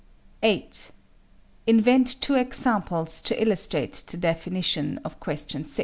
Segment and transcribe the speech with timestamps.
[0.41, 0.89] 8.
[1.67, 5.79] Invent two examples to illustrate the definition (question 6).